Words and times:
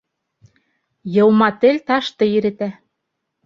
Йыума 1.17 1.49
тел 1.61 1.77
ташты 1.87 2.33
иретә. 2.41 2.75